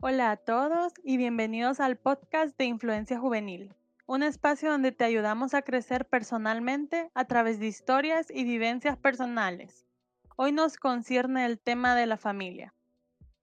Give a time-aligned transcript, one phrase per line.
[0.00, 3.72] Hola a todos y bienvenidos al podcast de Influencia Juvenil,
[4.06, 9.86] un espacio donde te ayudamos a crecer personalmente a través de historias y vivencias personales.
[10.34, 12.74] Hoy nos concierne el tema de la familia.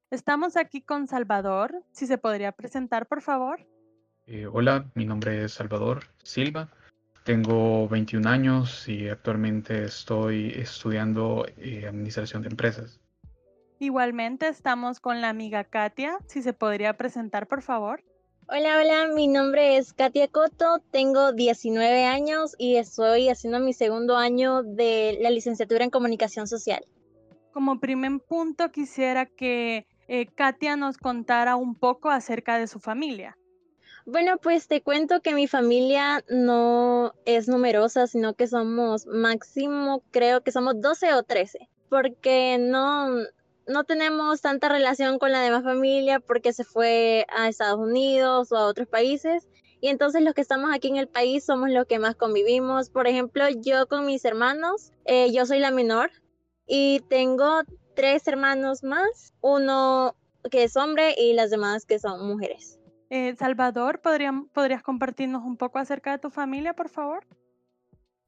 [0.09, 3.65] Estamos aquí con Salvador, si se podría presentar por favor.
[4.27, 6.69] Eh, hola, mi nombre es Salvador Silva,
[7.23, 12.99] tengo 21 años y actualmente estoy estudiando eh, Administración de Empresas.
[13.79, 18.03] Igualmente estamos con la amiga Katia, si se podría presentar por favor.
[18.47, 24.17] Hola, hola, mi nombre es Katia Coto, tengo 19 años y estoy haciendo mi segundo
[24.17, 26.85] año de la licenciatura en comunicación social.
[27.53, 33.37] Como primer punto quisiera que eh, Katia nos contara un poco acerca de su familia.
[34.05, 40.41] Bueno, pues te cuento que mi familia no es numerosa, sino que somos máximo, creo
[40.41, 43.09] que somos 12 o 13, porque no,
[43.67, 48.57] no tenemos tanta relación con la demás familia porque se fue a Estados Unidos o
[48.57, 49.47] a otros países.
[49.81, 52.89] Y entonces los que estamos aquí en el país somos los que más convivimos.
[52.89, 56.11] Por ejemplo, yo con mis hermanos, eh, yo soy la menor
[56.67, 57.61] y tengo
[57.95, 60.15] tres hermanos más, uno
[60.49, 62.80] que es hombre y las demás que son mujeres.
[63.13, 67.25] Eh, Salvador, ¿podrías compartirnos un poco acerca de tu familia, por favor?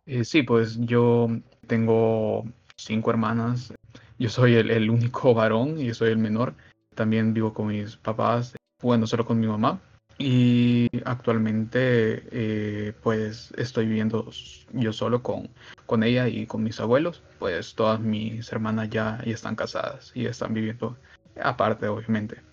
[0.05, 1.29] Eh, sí, pues yo
[1.67, 2.43] tengo
[2.75, 3.73] cinco hermanas.
[4.19, 6.53] Yo soy el, único varón y soy el menor.
[6.95, 9.79] También vivo con mis papás, bueno, solo con mi mamá.
[10.17, 14.29] Y actualmente eh, pues estoy viviendo
[14.73, 15.49] yo solo con,
[15.85, 17.23] con ella y con mis abuelos.
[17.39, 20.97] Pues todas mis hermanas ya, ya están casadas y están viviendo
[21.41, 22.52] aparte, obviamente.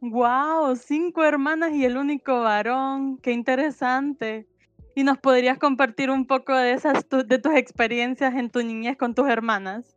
[0.00, 3.18] Wow, cinco hermanas y el único varón.
[3.18, 4.46] Qué interesante.
[4.94, 9.14] ¿Y nos podrías compartir un poco de esas de tus experiencias en tu niñez con
[9.14, 9.94] tus hermanas?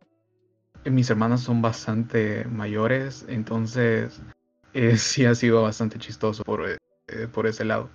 [0.90, 4.20] mis hermanas son bastante mayores, entonces
[4.74, 6.78] eh, sí ha sido bastante chistoso por, eh,
[7.32, 7.90] por ese lado.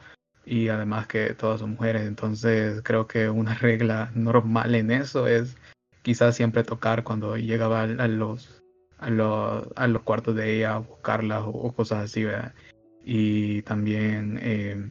[0.46, 5.58] Y además que todas son mujeres, entonces creo que una regla normal en eso es
[6.02, 8.59] quizás siempre tocar cuando llegaba a, los,
[9.00, 12.54] a, los, a los cuartos de ella a buscarlas o, cosas así, ¿verdad?
[13.04, 14.90] Y también, eh,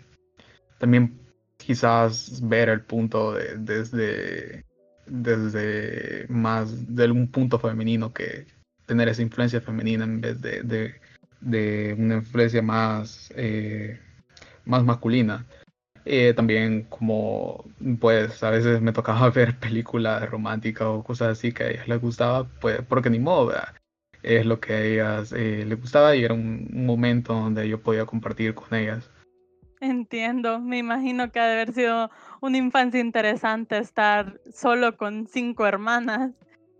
[0.78, 1.20] también
[1.56, 4.64] quizás ver el punto de, desde
[5.10, 8.46] desde más de un punto femenino que
[8.86, 10.94] tener esa influencia femenina en vez de,
[11.40, 13.98] de, una influencia más, eh,
[14.64, 15.46] más masculina.
[16.04, 17.64] Eh, también como
[18.00, 22.00] pues a veces me tocaba ver películas románticas o cosas así que a ellas les
[22.00, 23.52] gustaba, pues porque ni modo,
[24.22, 28.06] es lo que a ellas eh, les gustaba y era un, momento donde yo podía
[28.06, 29.10] compartir con ellas.
[29.80, 35.66] Entiendo, me imagino que ha de haber sido una infancia interesante estar solo con cinco
[35.66, 36.32] hermanas.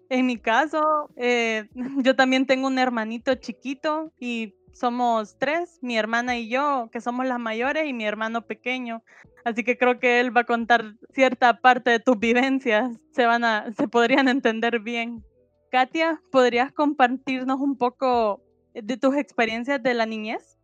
[0.08, 1.68] En mi caso, eh,
[2.02, 7.26] yo también tengo un hermanito chiquito y somos tres, mi hermana y yo, que somos
[7.26, 9.02] las mayores, y mi hermano pequeño.
[9.44, 13.44] Así que creo que él va a contar cierta parte de tus vivencias, se, van
[13.44, 15.24] a, se podrían entender bien.
[15.70, 18.40] Katia, ¿podrías compartirnos un poco
[18.74, 20.58] de tus experiencias de la niñez?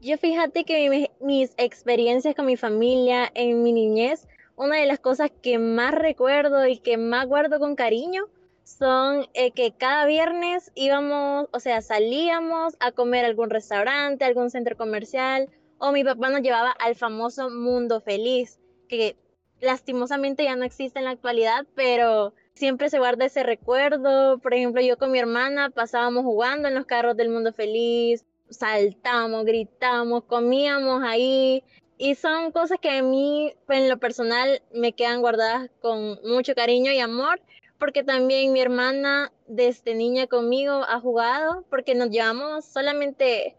[0.00, 5.30] Yo fíjate que mis experiencias con mi familia en mi niñez, una de las cosas
[5.42, 8.26] que más recuerdo y que más guardo con cariño
[8.64, 14.50] son eh, que cada viernes íbamos, o sea, salíamos a comer a algún restaurante, algún
[14.50, 19.16] centro comercial, o mi papá nos llevaba al famoso Mundo Feliz, que
[19.60, 24.38] lastimosamente ya no existe en la actualidad, pero siempre se guarda ese recuerdo.
[24.38, 29.44] Por ejemplo, yo con mi hermana pasábamos jugando en los carros del Mundo Feliz, saltamos,
[29.44, 31.64] gritamos, comíamos ahí.
[31.96, 36.92] Y son cosas que a mí, en lo personal, me quedan guardadas con mucho cariño
[36.92, 37.40] y amor,
[37.78, 43.56] porque también mi hermana desde niña conmigo ha jugado, porque nos llevamos solamente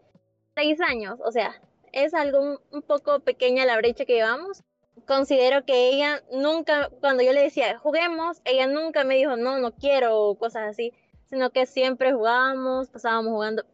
[0.54, 1.60] seis años, o sea,
[1.92, 4.62] es algo un poco pequeña la brecha que llevamos.
[5.06, 9.72] Considero que ella nunca, cuando yo le decía, juguemos, ella nunca me dijo, no, no
[9.72, 10.92] quiero, o cosas así,
[11.28, 13.64] sino que siempre jugábamos, pasábamos jugando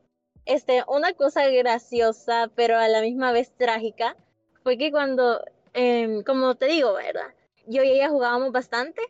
[0.48, 4.16] este, una cosa graciosa, pero a la misma vez trágica,
[4.62, 5.44] fue que cuando,
[5.74, 7.34] em, como te digo, ¿verdad?
[7.66, 9.02] Yo y ella jugábamos bastante,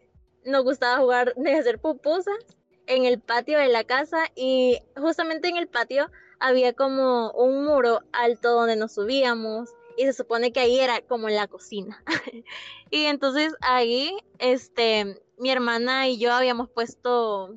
[0.45, 2.39] nos gustaba jugar de hacer pupusas
[2.87, 6.11] en el patio de la casa y justamente en el patio
[6.41, 11.29] había como un muro alto donde nos subíamos y se supone que ahí era como
[11.29, 12.03] la cocina.
[12.91, 17.57] y entonces ahí, este, mi hermana y yo habíamos puesto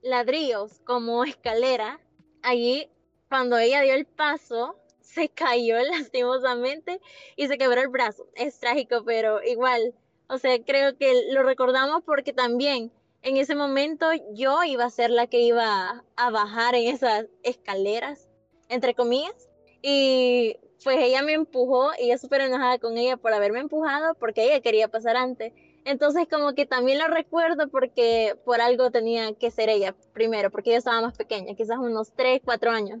[0.00, 2.00] ladrillos como escalera
[2.42, 2.88] allí
[3.28, 7.00] cuando ella dio el paso, se cayó lastimosamente
[7.34, 8.28] y se quebró el brazo.
[8.36, 9.92] Es trágico, pero igual,
[10.28, 12.92] o sea, creo que lo recordamos porque también
[13.22, 18.28] en ese momento yo iba a ser la que iba a bajar en esas escaleras,
[18.68, 19.48] entre comillas,
[19.82, 24.44] y pues ella me empujó y yo súper enojada con ella por haberme empujado porque
[24.44, 25.52] ella quería pasar antes.
[25.84, 30.70] Entonces como que también lo recuerdo porque por algo tenía que ser ella primero, porque
[30.70, 33.00] yo estaba más pequeña, quizás unos 3, 4 años.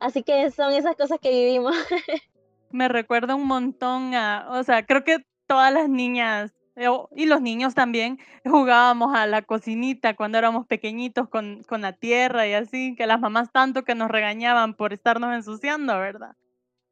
[0.00, 1.74] Así que son esas cosas que vivimos.
[2.70, 7.40] Me recuerda un montón a, o sea, creo que todas las niñas eh, y los
[7.40, 12.96] niños también jugábamos a la cocinita cuando éramos pequeñitos con, con la tierra y así,
[12.96, 16.34] que las mamás tanto que nos regañaban por estarnos ensuciando, ¿verdad?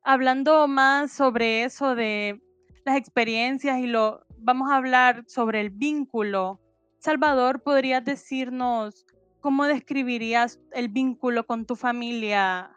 [0.04, 2.40] Hablando más sobre eso de
[2.84, 6.60] las experiencias y lo, vamos a hablar sobre el vínculo.
[6.98, 9.06] Salvador, ¿podrías decirnos
[9.40, 12.70] cómo describirías el vínculo con tu familia?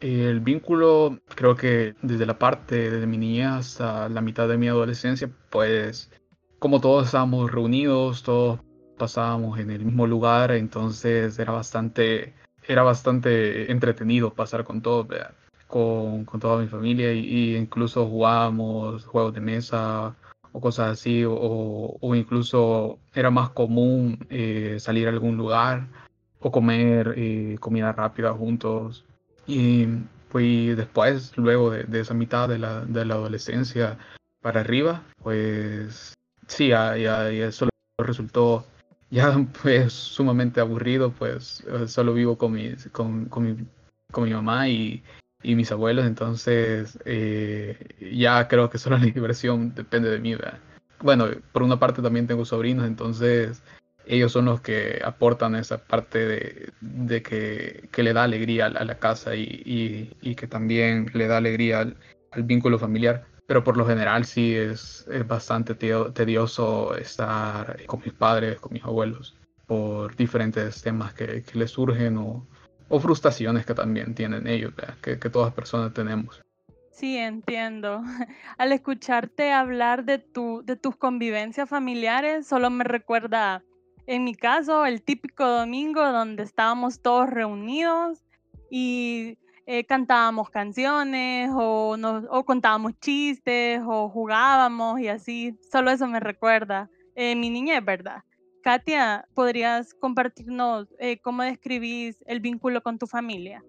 [0.00, 4.68] El vínculo, creo que desde la parte de mi niñez hasta la mitad de mi
[4.68, 6.10] adolescencia, pues
[6.58, 8.60] como todos estábamos reunidos, todos
[8.96, 12.34] pasábamos en el mismo lugar, entonces era bastante,
[12.66, 15.06] era bastante entretenido pasar con todos,
[15.68, 20.16] con, con, toda mi familia y, incluso jugábamos juegos de mesa
[20.52, 25.86] o cosas así, o, o incluso era más común eh, salir a algún lugar
[26.40, 29.04] o comer eh, comida rápida juntos.
[29.46, 29.86] Y
[30.30, 33.98] pues después, luego de, de esa mitad de la, de la adolescencia
[34.40, 36.14] para arriba, pues
[36.46, 37.68] sí, ya, ya, eso
[37.98, 38.64] resultó
[39.10, 43.66] ya pues sumamente aburrido, pues eh, solo vivo con mi, con, con mi,
[44.12, 45.02] con mi mamá y,
[45.50, 47.76] y, mis abuelos, entonces eh,
[48.12, 50.34] ya creo que solo la diversión depende de mí.
[50.34, 50.58] ¿verdad?
[51.00, 53.62] Bueno, por una parte también tengo sobrinos, entonces
[54.06, 58.84] ellos son los que aportan esa parte de, de que, que, le da alegría a
[58.84, 61.96] la casa y, y, y que también le da alegría al,
[62.30, 68.12] al vínculo familiar pero por lo general sí es, es bastante tedioso estar con mis
[68.12, 72.46] padres, con mis abuelos, por diferentes temas que, que les surgen o,
[72.88, 76.42] o, frustraciones que también tienen ellos, que, todas personas tenemos.
[76.90, 78.02] Sí, entiendo.
[78.58, 83.62] Al escucharte hablar de, tu, de tus convivencias familiares, solo me recuerda,
[84.06, 88.24] en mi caso, el típico domingo donde estábamos todos reunidos
[88.70, 91.96] y eh, cantábamos canciones o,
[92.30, 95.58] o contábamos chistes o jugábamos y así.
[95.70, 98.22] Solo eso me recuerda eh, mi niñez, ¿verdad?
[98.68, 103.64] Katia, ¿podrías compartirnos eh, cómo describís el vínculo con tu familia?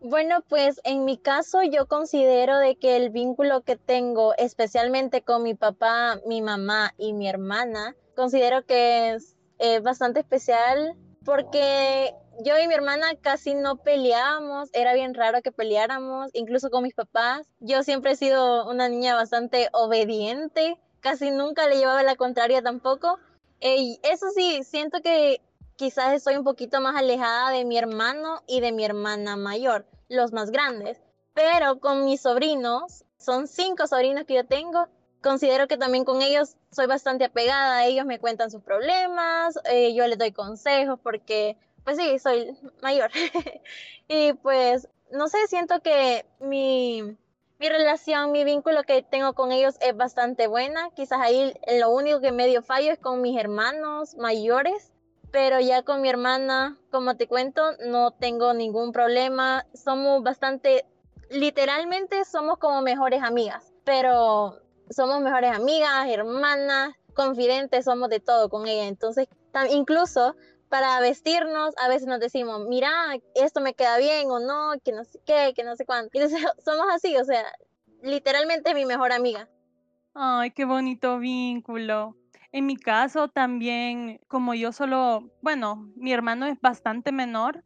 [0.00, 5.42] Bueno, pues en mi caso yo considero de que el vínculo que tengo, especialmente con
[5.42, 9.18] mi papá, mi mamá y mi hermana, considero que
[9.58, 15.52] es bastante especial porque yo y mi hermana casi no peleábamos, era bien raro que
[15.52, 17.46] peleáramos, incluso con mis papás.
[17.60, 23.18] Yo siempre he sido una niña bastante obediente, casi nunca le llevaba la contraria tampoco.
[23.60, 25.40] Y eso sí, siento que
[25.76, 30.32] quizás estoy un poquito más alejada de mi hermano y de mi hermana mayor, los
[30.32, 31.00] más grandes.
[31.34, 34.88] Pero con mis sobrinos, son cinco sobrinos que yo tengo,
[35.22, 40.06] considero que también con ellos soy bastante apegada, ellos me cuentan sus problemas, eh, yo
[40.06, 41.56] les doy consejos porque
[41.86, 43.10] pues sí, soy mayor.
[44.08, 47.16] y pues, no sé, siento que mi,
[47.58, 50.90] mi relación, mi vínculo que tengo con ellos es bastante buena.
[50.94, 54.92] Quizás ahí lo único que medio fallo es con mis hermanos mayores,
[55.30, 59.66] pero ya con mi hermana, como te cuento, no tengo ningún problema.
[59.72, 60.84] Somos bastante,
[61.30, 68.68] literalmente somos como mejores amigas, pero somos mejores amigas, hermanas, confidentes, somos de todo con
[68.68, 68.86] ella.
[68.86, 69.28] Entonces,
[69.70, 70.36] incluso
[70.68, 72.90] para vestirnos, a veces nos decimos, mira,
[73.34, 76.10] esto me queda bien o no, que no sé qué, que no sé cuánto.
[76.14, 77.44] Entonces somos así, o sea,
[78.02, 79.48] literalmente mi mejor amiga.
[80.14, 82.16] Ay, qué bonito vínculo.
[82.52, 87.64] En mi caso también, como yo solo, bueno, mi hermano es bastante menor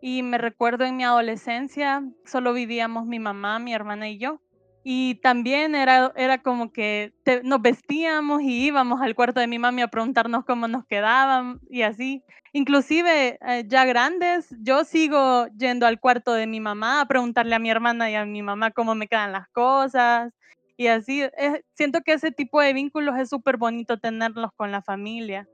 [0.00, 4.40] y me recuerdo en mi adolescencia, solo vivíamos mi mamá, mi hermana y yo.
[4.84, 7.12] Y también era, era como que
[7.44, 11.82] nos vestíamos y íbamos al cuarto de mi mami a preguntarnos cómo nos quedaban y
[11.82, 12.24] así.
[12.52, 17.58] Inclusive eh, ya grandes, yo sigo yendo al cuarto de mi mamá a preguntarle a
[17.58, 20.32] mi hermana y a mi mamá cómo me quedan las cosas.
[20.76, 24.82] Y así, eh, siento que ese tipo de vínculos es súper bonito tenerlos con la
[24.82, 25.48] familia.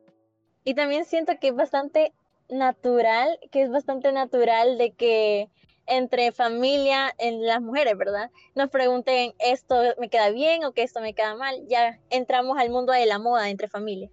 [0.65, 2.13] Y también siento que es bastante
[2.49, 5.51] natural, que es bastante natural de que
[5.89, 8.31] entre familia, en las mujeres, ¿verdad?
[8.55, 11.57] Nos pregunten esto me queda bien o que esto me queda mal.
[11.69, 14.11] Ya entramos al mundo de la moda entre familia.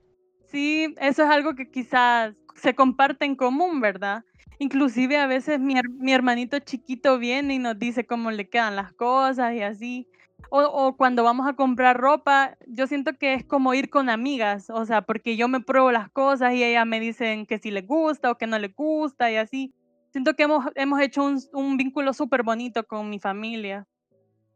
[0.48, 4.24] Sí, eso es algo que quizás se comparte en común, ¿verdad?
[4.60, 5.76] Inclusive a veces mi,
[6.14, 10.08] hermanito chiquito viene y nos dice cómo le quedan las cosas y así.
[10.50, 14.86] O, cuando vamos a comprar ropa, yo siento que es como ir con amigas, o
[14.86, 18.32] sea, porque yo me pruebo las cosas y ellas me dicen que si les gusta
[18.32, 19.74] o que no les gusta y así.
[20.16, 23.86] Siento que hemos, hemos hecho un, vínculo súper bonito con mi familia.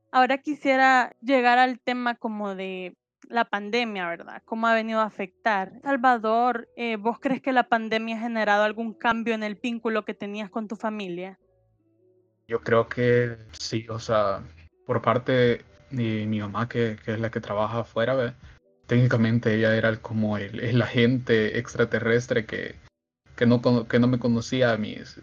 [0.09, 2.95] Ahora quisiera llegar al tema como de
[3.27, 4.41] la pandemia, ¿verdad?
[4.45, 5.73] ¿Cómo ha venido a afectar?
[5.83, 10.13] Salvador, eh, ¿vos crees que la pandemia ha generado algún cambio en el vínculo que
[10.13, 11.37] tenías con tu familia?
[12.47, 14.41] Yo creo que sí, o sea,
[14.85, 18.33] por parte de mi mamá, que, es la que trabaja afuera,
[18.87, 22.75] técnicamente ella era como el, el agente extraterrestre que,
[23.35, 25.19] que, no, que no me conocía mis,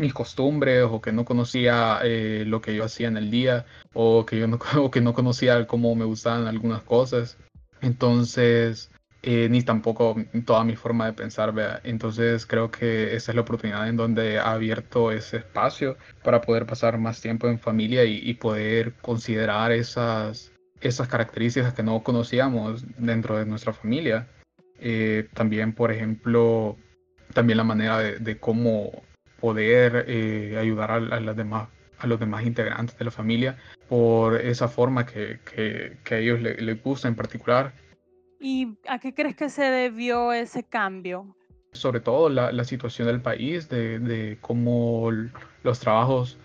[0.00, 4.26] mis costumbres o que no conocía eh, lo que yo hacía en el día o
[4.26, 7.38] que yo no, o que no conocía cómo me gustaban algunas cosas.
[7.82, 8.90] Entonces,
[9.22, 10.16] eh, ni tampoco
[10.46, 11.52] toda mi forma de pensar.
[11.84, 16.66] Entonces creo que esa es la oportunidad en donde ha abierto ese espacio para poder
[16.66, 23.36] pasar más tiempo en familia y, poder considerar esas, esas características que no conocíamos dentro
[23.38, 24.26] de nuestra familia.
[24.78, 26.76] Eh, también, por ejemplo,
[27.34, 28.90] también la manera de, cómo
[29.40, 31.68] poder eh, ayudar a, las demás
[31.98, 36.82] a los demás integrantes de la familia por esa forma que, que, a ellos les
[36.82, 37.74] gusta en particular.
[38.40, 41.36] ¿Y a qué crees que se debió ese cambio?
[41.72, 45.10] Sobre todo la, la situación del país, de, de, cómo
[45.62, 46.38] los trabajos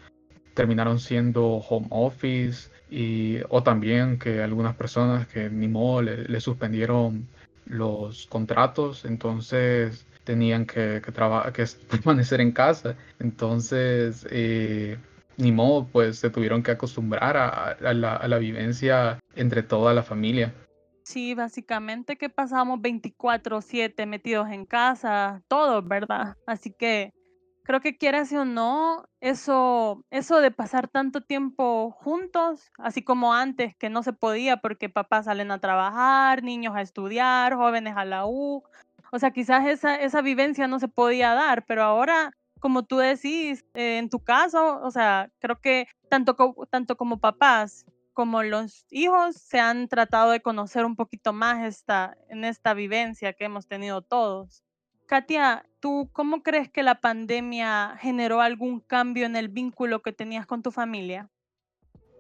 [0.56, 7.28] terminaron siendo home office y, o también que algunas personas que ni modo le, suspendieron
[7.66, 11.14] los contratos, entonces tenían que, que,
[11.54, 12.96] que permanecer en casa.
[13.20, 14.98] Entonces, eh,
[15.38, 20.54] ni modo, pues se tuvieron que acostumbrar a, la, vivencia entre toda la familia.
[21.04, 26.36] Sí, básicamente que pasamos 24/7 metidos en casa, todos, ¿verdad?
[26.48, 27.14] Así que
[27.64, 33.76] creo que quieras o no, eso, eso de pasar tanto tiempo juntos, así como antes
[33.76, 38.26] que no se podía porque papás salen a trabajar, niños a estudiar, jóvenes a la
[38.26, 38.64] U,
[39.16, 43.64] o sea, quizás esa, esa vivencia no se podía dar, pero ahora como tú decís,
[43.76, 46.36] eh, en tu caso, o sea, creo que tanto,
[46.72, 52.18] tanto como papás como los hijos se han tratado de conocer un poquito más esta,
[52.30, 54.64] en esta vivencia que hemos tenido todos.
[55.06, 60.48] Katia, ¿tú cómo crees que la pandemia generó algún cambio en el vínculo que tenías
[60.48, 61.30] con tu familia?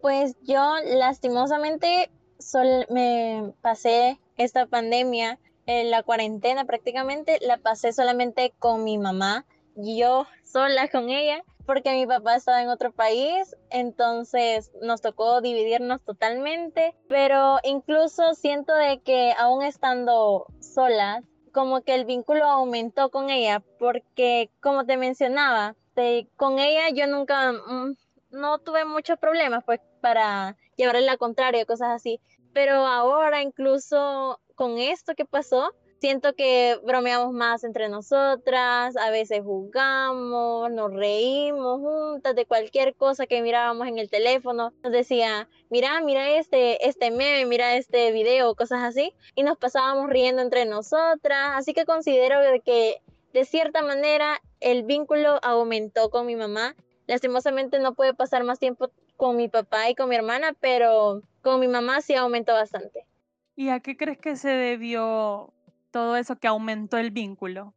[0.01, 8.83] Pues yo lastimosamente sol me pasé esta pandemia, la cuarentena prácticamente, la pasé solamente con
[8.83, 9.45] mi mamá
[9.75, 15.99] yo sola con ella porque mi papá estaba en otro país, entonces nos tocó dividirnos
[16.03, 23.31] totalmente, pero incluso siento de que aún estando solas, como que el vínculo aumentó con
[23.31, 25.75] ella, porque como te mencionaba,
[26.35, 27.95] con ella yo nunca, mm,
[28.29, 32.19] no tuve muchos problemas pues para llevarle la contraria, cosas así,
[32.55, 39.41] pero ahora incluso con esto que pasó, siento que bromeamos más entre nosotras, a veces
[39.43, 44.71] jugamos, nos reímos juntas de cualquier cosa que mirábamos en el teléfono.
[44.83, 49.13] Nos decía, mira, mira este, este meme, mira este video, cosas así.
[49.35, 51.51] Y nos pasábamos riendo entre nosotras.
[51.55, 53.01] Así que considero que
[53.33, 56.73] de cierta manera el vínculo aumentó con mi mamá.
[57.05, 61.59] Lastimosamente no puede pasar más tiempo con mi papá y con mi hermana, pero con
[61.59, 63.05] mi mamá sí aumentó bastante.
[63.55, 65.53] ¿Y a qué crees que se debió
[65.91, 67.75] todo eso que aumentó el vínculo?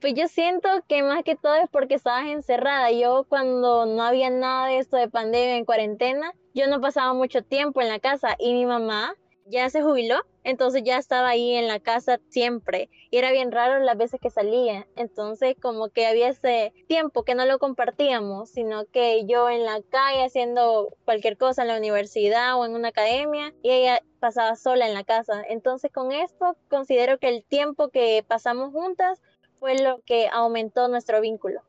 [0.00, 2.90] Pues yo siento que más que todo es porque estabas encerrada.
[2.90, 7.42] Yo cuando no había nada de esto de pandemia en cuarentena, yo no pasaba mucho
[7.42, 11.66] tiempo en la casa y mi mamá ya se jubiló, entonces ya estaba ahí en
[11.66, 16.28] la casa siempre y era bien raro las veces que salía, entonces como que había
[16.28, 21.62] ese tiempo que no lo compartíamos, sino que yo en la calle haciendo cualquier cosa
[21.62, 25.90] en la universidad o en una academia y ella pasaba sola en la casa, entonces
[25.92, 29.20] con esto considero que el tiempo que pasamos juntas
[29.58, 31.62] fue lo que aumentó nuestro vínculo.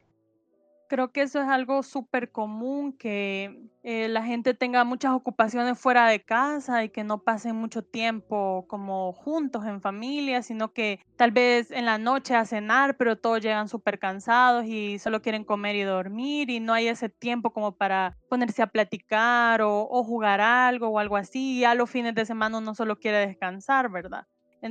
[0.87, 6.07] Creo que eso es algo súper común, que eh, la gente tenga muchas ocupaciones fuera
[6.07, 11.31] de casa y que no pasen mucho tiempo como juntos en familia, sino que tal
[11.31, 15.75] vez en la noche a cenar, pero todos llegan súper cansados y solo quieren comer
[15.75, 20.39] y dormir y no hay ese tiempo como para ponerse a platicar o, o jugar
[20.41, 21.59] algo o algo así.
[21.59, 24.25] Y a los fines de semana uno solo quiere descansar, ¿verdad?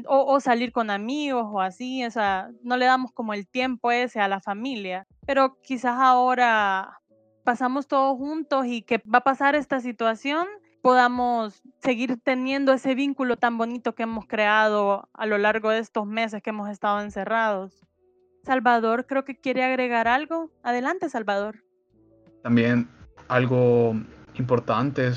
[0.06, 2.08] O, salir con amigos o así, o
[2.62, 7.00] no le damos como el tiempo ese a la familia, pero quizás ahora
[7.44, 10.46] pasamos todos juntos y que va a pasar esta situación,
[10.82, 16.06] podamos seguir teniendo ese vínculo tan bonito que hemos creado a lo largo de estos
[16.06, 17.86] meses que hemos estado encerrados.
[18.44, 20.50] Salvador creo que quiere agregar algo.
[20.62, 21.64] Adelante, Salvador.
[22.42, 22.88] También
[23.28, 23.96] algo
[24.34, 25.10] importante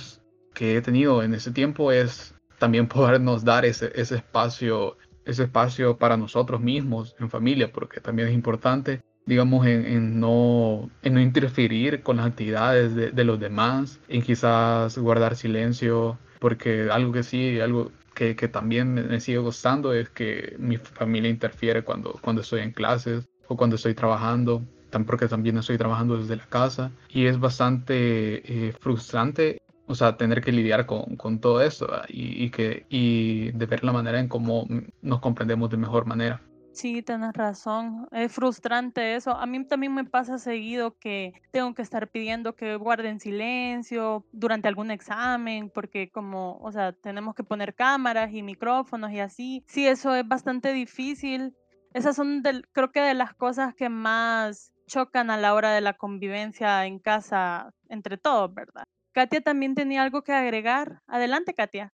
[0.56, 4.98] que he tenido en ese tiempo es también podernos dar ese, ese espacio
[5.30, 11.13] ese espacio para nosotros mismos en familia, porque también es importante, digamos, en, no, en
[11.13, 17.12] no interferir con las actividades de, de, los demás, en quizás guardar silencio, porque algo
[17.12, 22.13] que sí, algo que, que, también me sigue gustando es que mi familia interfiere cuando,
[22.22, 24.63] cuando estoy en clases o cuando estoy trabajando
[25.06, 30.41] porque también estoy trabajando desde la casa y es bastante eh, frustrante o sea, tener
[30.41, 34.27] que lidiar con, con todo eso y, y, que, y de ver la manera en
[34.27, 34.67] cómo
[35.01, 36.41] nos comprendemos de mejor manera.
[36.72, 38.08] Sí, tienes razón.
[38.12, 39.31] Es frustrante eso.
[39.31, 44.67] A mí también me pasa seguido que tengo que estar pidiendo que guarden silencio durante
[44.67, 49.65] algún examen, porque como, o sea, tenemos que poner cámaras y micrófonos y así.
[49.67, 51.55] Sí, eso es bastante difícil.
[51.96, 55.81] Esas son, del, creo que de las cosas que más chocan a la hora de
[55.81, 58.84] la convivencia en casa entre todos, ¿verdad?
[59.20, 61.02] Katia también tenía algo que agregar.
[61.06, 61.92] Adelante, Katia.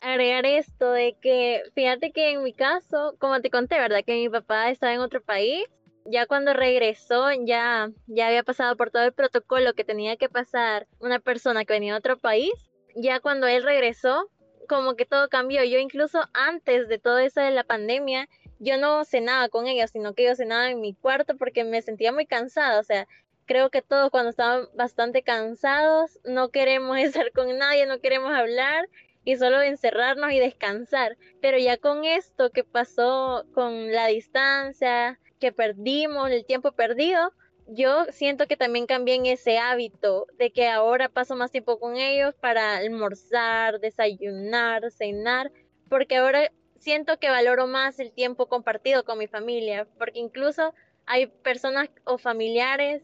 [0.00, 4.02] Agregar esto de que, fíjate que en mi caso, como te conté, ¿verdad?
[4.04, 5.64] Que mi papá estaba en otro país.
[6.04, 10.88] Ya cuando regresó, ya, ya había pasado por todo el protocolo que tenía que pasar
[10.98, 12.52] una persona que venía de otro país.
[12.96, 14.28] Ya cuando él regresó,
[14.68, 15.62] como que todo cambió.
[15.62, 18.28] Yo incluso antes de todo eso de la pandemia,
[18.58, 22.10] yo no cenaba con ellos, sino que yo cenaba en mi cuarto porque me sentía
[22.10, 22.80] muy cansada.
[22.80, 23.06] O sea,
[23.46, 28.88] creo que todos cuando estamos bastante cansados no queremos estar con nadie, no queremos hablar
[29.24, 31.16] y solo encerrarnos y descansar.
[31.40, 37.32] Pero ya con esto que pasó con la distancia, que perdimos, el tiempo perdido,
[37.66, 41.96] yo siento que también cambié en ese hábito de que ahora paso más tiempo con
[41.96, 45.50] ellos para almorzar, desayunar, cenar,
[45.88, 50.74] porque ahora siento que valoro más el tiempo compartido con mi familia, porque incluso
[51.06, 53.02] hay personas o familiares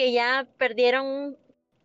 [0.00, 1.36] que ya perdieron un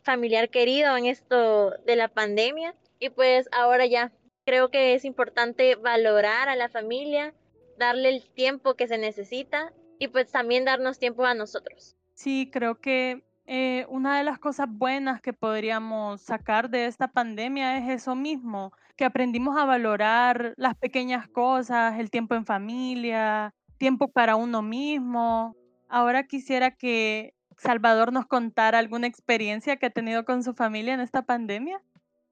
[0.01, 4.13] familiar querido en esto de la pandemia y pues ahora ya
[4.45, 7.33] creo que es importante valorar a la familia,
[7.77, 11.97] darle el tiempo que se necesita y pues también darnos tiempo a nosotros.
[12.13, 17.79] Sí, creo que eh, una de las cosas buenas que podríamos sacar de esta pandemia
[17.79, 24.07] es eso mismo, que aprendimos a valorar las pequeñas cosas, el tiempo en familia, tiempo
[24.07, 25.53] para uno mismo.
[25.89, 30.99] Ahora quisiera que Salvador nos contara alguna experiencia que ha tenido con su familia en
[30.99, 31.81] esta pandemia.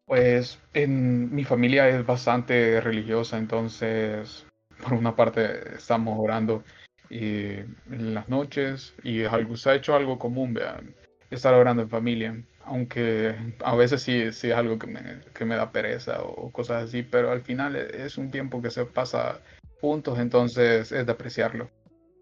[0.06, 4.46] Pues en mi familia es bastante religiosa, entonces
[4.82, 6.64] por una parte estamos orando
[7.10, 7.60] y
[7.90, 10.94] en las noches y algo, se ha hecho algo común, vean,
[11.30, 15.56] estar orando en familia aunque a veces sí, sí es algo que me, que me
[15.56, 19.42] da pereza o cosas así, pero al final es un tiempo que se pasa
[19.82, 21.70] juntos, entonces es de apreciarlo.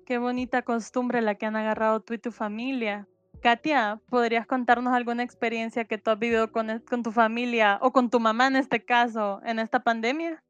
[0.06, 3.08] Qué bonita costumbre la que han agarrado tú y tu familia.
[3.42, 8.10] Katia, ¿podrías contarnos alguna experiencia que tú has vivido con, con tu familia o con
[8.10, 10.44] tu mamá en este caso en esta pandemia?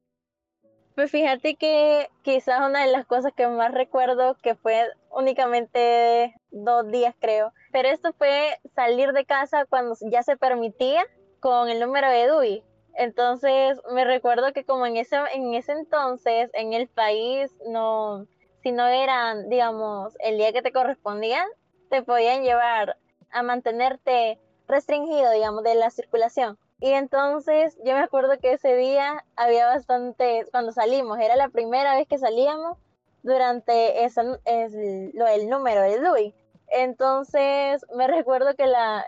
[0.95, 6.91] Pues fíjate que quizás una de las cosas que más recuerdo que fue únicamente dos
[6.91, 11.03] días creo, pero esto fue salir de casa cuando ya se permitía
[11.39, 12.63] con el número de DUI.
[12.95, 18.27] Entonces me recuerdo que como en ese, en ese entonces en el país no,
[18.63, 21.45] si no eran, digamos, el día que te correspondía,
[21.89, 22.97] te podían llevar
[23.31, 26.57] a mantenerte restringido, digamos, de la circulación.
[26.79, 31.95] Y entonces yo me acuerdo que ese día había bastante, cuando salimos, era la primera
[31.95, 32.77] vez que salíamos
[33.23, 34.73] durante esa, es,
[35.13, 36.33] lo del número del DUI.
[36.67, 39.05] Entonces me recuerdo que la,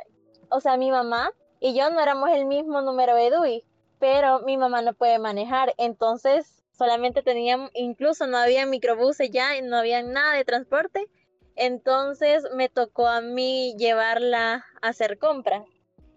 [0.50, 3.66] o sea, mi mamá y yo no éramos el mismo número de DUI,
[3.98, 9.78] pero mi mamá no puede manejar, entonces solamente teníamos, incluso no había microbuses ya, no
[9.78, 11.08] había nada de transporte,
[11.56, 15.64] entonces me tocó a mí llevarla a hacer compras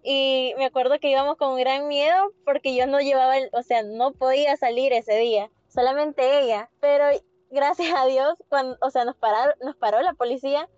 [0.09, 3.83] y me acuerdo que íbamos con gran miedo porque yo no llevaba, el, o sea,
[3.83, 7.05] no podía salir ese día, solamente ella, pero
[7.49, 9.15] gracias a Dios, cuando, o sea, nos,
[9.61, 10.69] nos paró la policía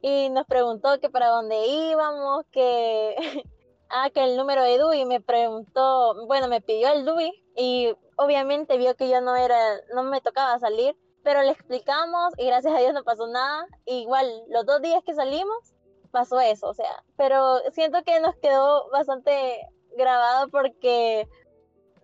[0.00, 3.14] y nos preguntó que para dónde íbamos, que,
[3.90, 8.76] ah, que el número de DUI, me preguntó, bueno, me pidió el DUI y obviamente
[8.76, 9.58] vio que yo no era,
[9.94, 13.66] no me tocaba salir, pero le explicamos y gracias a Dios no pasó nada.
[13.86, 15.74] Igual, los dos días que salimos,
[16.10, 21.28] pasó eso, o sea, pero siento que nos quedó bastante grabado porque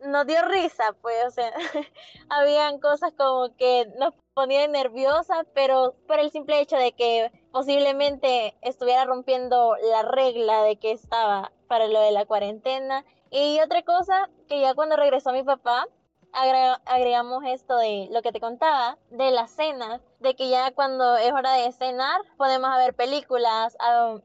[0.04, 1.52] nos dio risa, pues, o sea,
[2.28, 8.54] habían cosas como que nos ponían nerviosas, pero por el simple hecho de que posiblemente
[8.60, 13.04] estuviera rompiendo la regla de que estaba para lo de la cuarentena.
[13.30, 15.86] Y otra cosa, que ya cuando regresó mi papá,
[16.34, 21.32] agregamos esto de lo que te contaba, de las cenas, de que ya cuando es
[21.32, 23.76] hora de cenar podemos ver películas,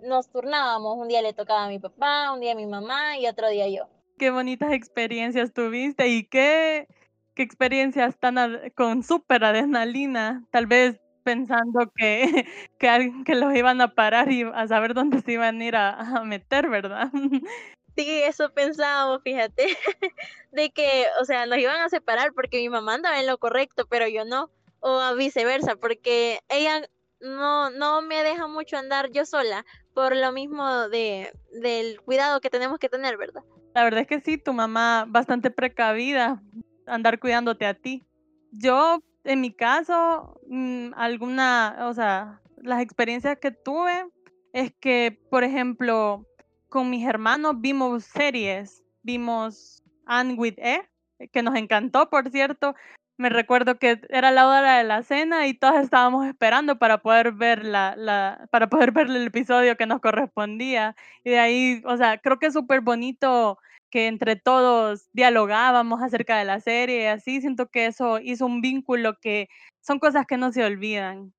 [0.01, 3.27] nos turnábamos, un día le tocaba a mi papá, un día a mi mamá y
[3.27, 3.87] otro día yo.
[4.17, 6.87] qué bonitas experiencias tuviste y qué,
[7.35, 8.37] qué experiencias tan
[8.75, 10.45] con súper adrenalina.
[10.51, 12.45] Tal vez pensando que,
[12.79, 16.23] que, que, los iban a parar y a saber dónde se iban a ir a,
[16.25, 17.11] meter, ¿verdad?
[17.99, 19.67] Sí, eso pensábamos, fíjate,
[20.53, 23.87] de que, o sea, nos iban a separar porque mi mamá andaba en lo correcto,
[23.89, 26.87] pero yo no, o viceversa, porque ella
[27.19, 32.49] no, no me deja mucho andar yo sola, por lo mismo de, del cuidado que
[32.49, 33.43] tenemos que tener, ¿verdad?
[33.75, 36.41] La verdad es que sí, tu mamá bastante precavida,
[36.87, 38.05] andar cuidándote a ti.
[38.53, 44.05] Yo en mi caso, mm, alguna, o sea, las experiencias que tuve
[44.53, 46.25] es que, por ejemplo,
[46.69, 50.87] con mis hermanos vimos series, vimos Anne with E,
[51.31, 52.75] que nos encantó, por cierto.
[53.17, 57.33] Me recuerdo que era la hora de la cena y todos estábamos esperando para poder
[57.33, 60.95] ver la, la, para poder ver el episodio que nos correspondía.
[61.25, 63.57] Y de ahí, o sea, creo que es súper bonito
[63.89, 68.61] que entre todos dialogábamos acerca de la serie y así, siento que eso hizo un
[68.61, 69.49] vínculo que
[69.81, 71.33] son cosas que no se olvidan.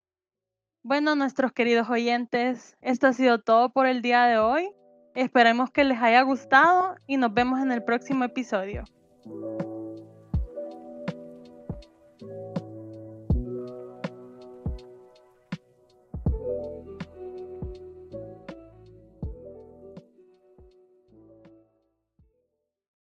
[0.83, 4.71] Bueno, nuestros queridos oyentes, esto ha sido todo por el día de hoy.
[5.15, 8.85] Esperemos que les haya gustado y nos vemos en el próximo episodio.